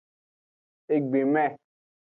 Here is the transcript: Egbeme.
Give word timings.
Egbeme. 0.95 1.45